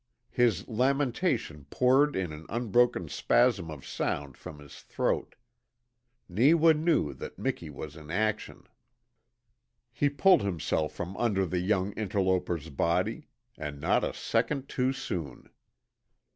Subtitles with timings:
[0.31, 5.35] His lamentation poured in an unbroken spasm of sound from his throat.
[6.27, 8.63] Neewa knew that Miki was in action.
[9.93, 13.27] He pulled himself from under the young interloper's body
[13.59, 15.51] and not a second too soon.